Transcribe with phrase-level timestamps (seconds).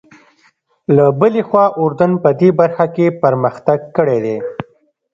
[0.95, 4.37] له بلې خوا اردن په دې برخه کې پرمختګ کړی دی.